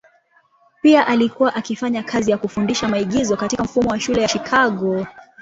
[0.81, 5.05] Pia alikuwa akifanya kazi ya kufundisha maigizo katika mfumo wa shule ya Chicago.